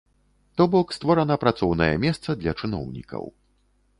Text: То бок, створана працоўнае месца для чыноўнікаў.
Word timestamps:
То 0.59 0.65
бок, 0.75 0.93
створана 0.97 1.35
працоўнае 1.43 1.91
месца 2.05 2.37
для 2.41 2.51
чыноўнікаў. 2.61 3.23